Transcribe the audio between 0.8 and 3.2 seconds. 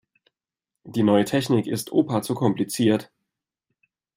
Die neue Technik ist Opa zu kompliziert.